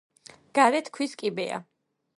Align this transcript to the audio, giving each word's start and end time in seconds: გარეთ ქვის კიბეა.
გარეთ 0.59 0.91
ქვის 0.97 1.15
კიბეა. 1.23 1.65